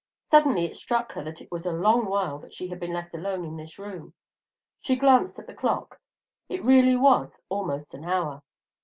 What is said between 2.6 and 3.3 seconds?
had been left